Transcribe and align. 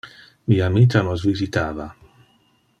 Mi 0.51 0.57
amita 0.67 1.03
nos 1.09 1.27
visitava. 1.31 1.89